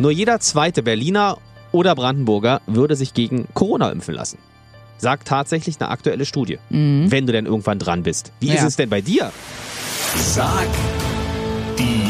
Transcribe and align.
Nur 0.00 0.10
jeder 0.10 0.40
zweite 0.40 0.82
Berliner 0.82 1.36
oder 1.72 1.94
Brandenburger 1.94 2.62
würde 2.66 2.96
sich 2.96 3.12
gegen 3.12 3.46
Corona 3.52 3.90
impfen 3.90 4.14
lassen. 4.14 4.38
Sagt 4.96 5.28
tatsächlich 5.28 5.76
eine 5.78 5.90
aktuelle 5.90 6.24
Studie. 6.24 6.58
Wenn 6.70 7.26
du 7.26 7.32
denn 7.32 7.44
irgendwann 7.44 7.78
dran 7.78 8.02
bist. 8.02 8.32
Wie 8.40 8.48
ist 8.48 8.62
Ja. 8.62 8.66
es 8.66 8.76
denn 8.76 8.88
bei 8.88 9.02
dir? 9.02 9.30
Sag 10.16 10.66
die 11.78 12.02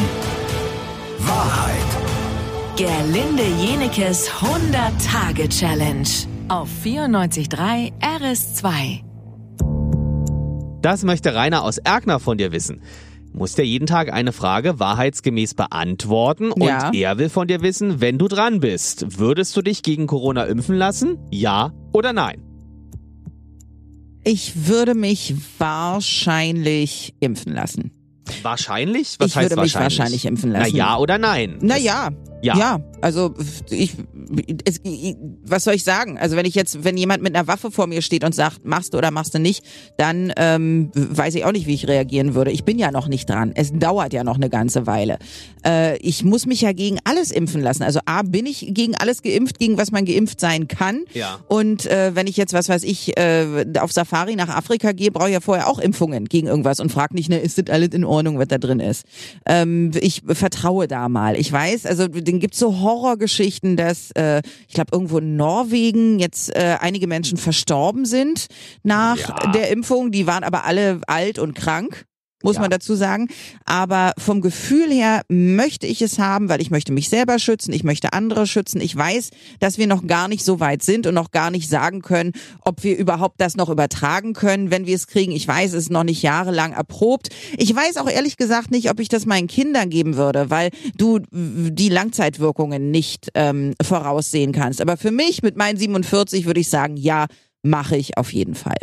Wahrheit. 1.19 1.77
Gerlinde 2.77 3.43
Jenekes 3.61 4.31
100-Tage-Challenge 4.31 6.09
auf 6.49 6.69
94.3 6.85 7.93
RS2. 8.01 9.01
Das 10.81 11.03
möchte 11.03 11.35
Rainer 11.35 11.63
aus 11.65 11.79
Erkner 11.79 12.21
von 12.21 12.39
dir 12.39 12.53
wissen. 12.53 12.83
Muss 13.33 13.55
der 13.55 13.65
jeden 13.67 13.87
Tag 13.87 14.13
eine 14.13 14.33
Frage 14.33 14.81
wahrheitsgemäß 14.81 15.55
beantworten 15.55 16.51
und 16.53 16.63
Ja. 16.63 16.91
er 16.93 17.17
will 17.19 17.29
von 17.29 17.47
dir 17.49 17.63
wissen, 17.63 18.01
wenn 18.01 18.19
du 18.19 18.27
dran 18.29 18.61
bist, 18.61 19.19
würdest 19.19 19.57
du 19.57 19.63
dich 19.63 19.83
gegen 19.83 20.07
Corona 20.07 20.45
impfen 20.45 20.77
lassen? 20.77 21.17
Ja 21.31 21.73
oder 21.93 22.13
nein? 22.13 22.43
Ich 24.25 24.67
würde 24.69 24.95
mich 24.95 25.35
wahrscheinlich 25.59 27.15
impfen 27.21 27.55
lassen. 27.55 27.91
Wahrscheinlich? 28.43 29.17
Was 29.19 29.29
ich 29.29 29.37
heißt 29.37 29.51
würde 29.51 29.63
mich 29.63 29.75
wahrscheinlich? 29.75 29.99
wahrscheinlich 29.99 30.25
impfen 30.27 30.53
Na 30.53 30.59
lassen. 30.61 30.77
ja 30.77 30.97
oder 30.99 31.19
nein? 31.19 31.59
Naja. 31.63 32.11
Ja. 32.43 32.57
Ja, 32.57 32.81
also 33.01 33.35
ich, 33.71 33.95
es, 34.65 34.81
ich, 34.83 35.17
was 35.45 35.65
soll 35.65 35.75
ich 35.75 35.85
sagen? 35.85 36.19
Also 36.19 36.37
wenn 36.37 36.47
ich 36.47 36.55
jetzt, 36.55 36.85
wenn 36.85 36.97
jemand 36.97 37.23
mit 37.23 37.35
einer 37.35 37.47
Waffe 37.47 37.71
vor 37.71 37.87
mir 37.87 38.03
steht 38.03 38.25
und 38.25 38.35
sagt, 38.35 38.65
machst 38.65 38.95
du 38.95 38.99
oder 38.99 39.11
machst 39.11 39.35
du 39.35 39.39
nicht, 39.39 39.65
dann 39.97 40.33
ähm, 40.37 40.91
weiß 40.95 41.35
ich 41.35 41.45
auch 41.45 41.53
nicht, 41.53 41.67
wie 41.67 41.75
ich 41.75 41.89
reagieren 41.89 42.35
würde. 42.35 42.51
Ich 42.51 42.65
bin 42.65 42.79
ja 42.79 42.91
noch 42.91 43.09
nicht 43.09 43.29
dran. 43.29 43.53
Es 43.55 43.73
dauert 43.73 44.13
ja 44.13 44.25
noch 44.25 44.37
eine 44.37 44.51
ganze 44.51 44.87
Weile. 44.87 45.19
Äh, 45.65 45.99
ich 45.99 46.25
muss 46.25 46.47
mich 46.47 46.61
ja 46.61 46.73
gegen 46.73 46.99
alles 47.05 47.31
impfen 47.31 47.61
lassen. 47.61 47.83
Also 47.83 48.01
A, 48.05 48.23
bin 48.23 48.47
ich 48.47 48.67
gegen 48.71 48.95
alles 48.97 49.23
geimpft, 49.23 49.59
gegen 49.59 49.79
was 49.79 49.91
man 49.91 50.05
geimpft 50.05 50.41
sein 50.41 50.69
kann. 50.69 51.05
Ja. 51.13 51.41
Und 51.49 51.87
äh, 51.87 52.15
wenn 52.15 52.27
ich 52.27 52.37
jetzt, 52.37 52.53
was 52.53 52.69
weiß 52.69 52.83
ich, 52.85 53.17
äh, 53.19 53.67
auf 53.79 53.93
Safari 53.93 54.37
nach 54.37 54.49
Afrika 54.49 54.93
gehe, 54.93 55.11
brauche 55.11 55.29
ich 55.29 55.35
ja 55.35 55.41
vorher 55.41 55.69
auch 55.69 55.79
Impfungen 55.79 56.27
gegen 56.27 56.47
irgendwas 56.47 56.81
und 56.81 56.91
frag 56.91 57.15
nicht, 57.15 57.29
ne, 57.29 57.39
ist 57.39 57.59
das 57.59 57.73
alles 57.73 57.89
in 57.89 58.05
Ordnung, 58.05 58.39
was 58.39 58.49
da 58.49 58.59
drin 58.59 58.81
ist. 58.81 59.05
Ähm, 59.47 59.91
ich 60.01 60.23
vertraue 60.27 60.89
da 60.89 61.09
mal. 61.09 61.37
Ich 61.37 61.51
weiß, 61.51 61.87
also 61.87 62.09
den 62.09 62.41
gibt's 62.41 62.59
so 62.59 62.81
Horrorgeschichten, 62.91 63.77
dass 63.77 64.11
äh, 64.13 64.43
ich 64.69 64.75
glaube 64.75 64.91
irgendwo 64.93 65.19
in 65.19 65.37
Norwegen 65.37 66.19
jetzt 66.19 66.55
äh, 66.55 66.77
einige 66.81 67.07
Menschen 67.07 67.39
verstorben 67.39 68.05
sind 68.05 68.47
nach 68.83 69.17
Ja. 69.17 69.53
der 69.53 69.71
Impfung. 69.71 70.11
Die 70.11 70.27
waren 70.27 70.45
aber 70.45 70.65
alle 70.65 71.01
alt 71.07 71.39
und 71.39 71.55
krank. 71.55 72.07
Muss 72.43 72.57
Ja. 72.57 72.63
man 72.63 72.71
dazu 72.71 72.95
sagen. 72.95 73.29
Aber 73.65 74.13
vom 74.19 74.41
Gefühl 74.41 74.91
her 74.91 75.23
möchte 75.29 75.87
ich 75.87 76.03
es 76.03 76.19
haben, 76.19 76.49
weil 76.49 76.61
ich 76.61 76.71
möchte 76.71 76.93
mich 76.93 77.09
selber 77.09 77.39
schützen, 77.39 77.73
ich 77.73 77.85
möchte 77.85 78.13
andere 78.13 78.47
schützen. 78.47 78.81
Ich 78.81 78.97
weiß, 78.97 79.31
dass 79.59 79.79
wir 79.79 79.87
noch 79.87 80.07
gar 80.07 80.29
nicht 80.29 80.45
so 80.45 80.59
weit 80.61 80.83
sind 80.83 81.07
und 81.07 81.15
noch 81.15 81.31
gar 81.31 81.51
nicht 81.51 81.69
sagen 81.69 82.01
können, 82.03 82.33
ob 82.63 82.83
wir 82.83 82.97
überhaupt 82.97 83.41
das 83.41 83.57
noch 83.57 83.69
übertragen 83.69 84.33
können, 84.33 84.71
wenn 84.71 84.87
wir 84.87 84.95
es 84.97 85.07
kriegen. 85.07 85.33
Ich 85.33 85.47
weiß, 85.47 85.73
es 85.73 85.85
ist 85.85 85.91
noch 85.91 86.05
nicht 86.05 86.23
jahrelang 86.23 86.73
erprobt. 86.73 87.29
Ich 87.59 87.75
weiß 87.75 87.97
auch 87.99 88.09
ehrlich 88.09 88.37
gesagt 88.37 88.71
nicht, 88.71 88.91
ob 88.91 89.01
ich 89.01 89.09
das 89.09 89.27
meinen 89.27 89.47
Kindern 89.49 89.91
geben 89.91 90.17
würde, 90.17 90.51
weil 90.51 90.71
du 90.97 91.21
die 91.31 91.89
Langzeitwirkungen 91.89 92.91
nicht 92.91 93.29
ähm, 93.35 93.75
voraussehen 93.83 94.53
kannst. 94.53 94.81
Aber 94.81 94.97
für 94.97 95.11
mich 95.11 95.43
mit 95.43 95.57
meinen 95.57 95.77
47 95.79 96.47
würde 96.47 96.61
ich 96.61 96.69
sagen, 96.69 96.97
ja, 96.97 97.27
mache 97.63 97.97
ich 97.97 98.17
auf 98.17 98.33
jeden 98.33 98.55
Fall. 98.55 98.77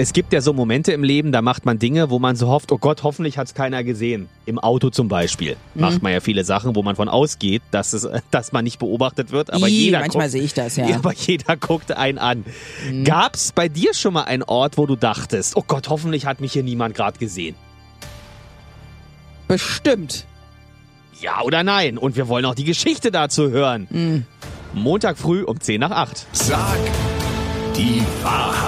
Es 0.00 0.12
gibt 0.12 0.32
ja 0.32 0.40
so 0.40 0.52
Momente 0.52 0.92
im 0.92 1.02
Leben, 1.02 1.32
da 1.32 1.42
macht 1.42 1.66
man 1.66 1.80
Dinge, 1.80 2.08
wo 2.08 2.20
man 2.20 2.36
so 2.36 2.46
hofft, 2.46 2.70
oh 2.70 2.78
Gott, 2.78 3.02
hoffentlich 3.02 3.36
hat's 3.36 3.52
keiner 3.54 3.82
gesehen. 3.82 4.28
Im 4.46 4.60
Auto 4.60 4.90
zum 4.90 5.08
Beispiel 5.08 5.56
Mhm. 5.74 5.80
macht 5.80 6.02
man 6.04 6.12
ja 6.12 6.20
viele 6.20 6.44
Sachen, 6.44 6.76
wo 6.76 6.84
man 6.84 6.94
von 6.94 7.08
ausgeht, 7.08 7.62
dass, 7.72 7.92
es, 7.94 8.06
dass 8.30 8.52
man 8.52 8.62
nicht 8.62 8.78
beobachtet 8.78 9.32
wird. 9.32 9.52
Aber 9.52 9.66
Ih, 9.66 9.86
jeder 9.86 9.98
manchmal 9.98 10.26
guckt, 10.26 10.32
sehe 10.32 10.42
ich 10.42 10.54
das, 10.54 10.76
ja. 10.76 10.86
Aber 10.94 11.12
jeder 11.14 11.56
guckt 11.56 11.90
einen 11.90 12.18
an. 12.18 12.44
Mhm. 12.88 13.02
Gab's 13.02 13.50
bei 13.50 13.68
dir 13.68 13.92
schon 13.92 14.12
mal 14.14 14.22
einen 14.22 14.44
Ort, 14.44 14.78
wo 14.78 14.86
du 14.86 14.94
dachtest, 14.94 15.56
oh 15.56 15.64
Gott, 15.66 15.88
hoffentlich 15.88 16.26
hat 16.26 16.40
mich 16.40 16.52
hier 16.52 16.62
niemand 16.62 16.94
gerade 16.94 17.18
gesehen? 17.18 17.56
Bestimmt. 19.48 20.26
Ja 21.20 21.40
oder 21.42 21.64
nein? 21.64 21.98
Und 21.98 22.14
wir 22.14 22.28
wollen 22.28 22.44
auch 22.44 22.54
die 22.54 22.62
Geschichte 22.62 23.10
dazu 23.10 23.50
hören. 23.50 23.88
Mhm. 23.90 24.26
Montag 24.74 25.18
früh 25.18 25.42
um 25.42 25.60
10 25.60 25.80
nach 25.80 25.90
8. 25.90 26.24
Sag 26.30 26.76
die 27.76 28.00
Wahrheit. 28.22 28.67